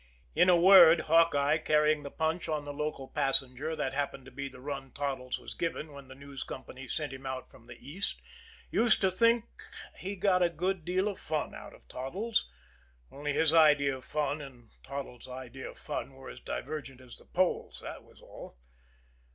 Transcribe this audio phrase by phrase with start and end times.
[0.33, 4.49] In a word, Hawkeye, carrying the punch on the local passenger, that happened to be
[4.49, 8.19] the run Toddles was given when the News Company sent him out from the East,
[8.71, 9.45] used to think
[9.99, 12.49] he got a good deal of fun out of Toddles
[13.11, 17.25] only his idea of fun and Toddles' idea of fun were as divergent as the
[17.25, 18.57] poles, that was all.